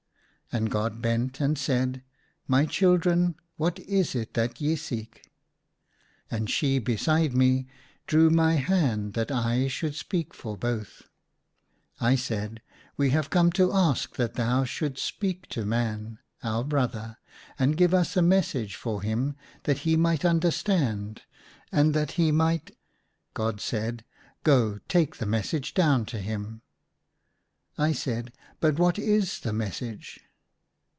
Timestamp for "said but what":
27.93-28.99